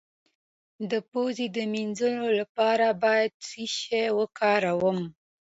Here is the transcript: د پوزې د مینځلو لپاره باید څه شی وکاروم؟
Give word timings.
د 0.91 0.93
پوزې 1.09 1.47
د 1.55 1.57
مینځلو 1.73 2.27
لپاره 2.39 2.87
باید 3.03 3.31
څه 3.47 3.63
شی 3.77 4.05
وکاروم؟ 4.19 4.99